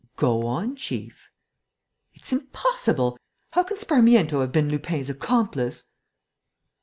"Go 0.15 0.47
on, 0.47 0.75
chief." 0.77 1.29
"It's 2.15 2.33
impossible! 2.33 3.19
How 3.51 3.61
can 3.61 3.77
Sparmiento 3.77 4.41
have 4.41 4.51
been 4.51 4.67
Lupin's 4.67 5.11
accomplice?" 5.11 5.83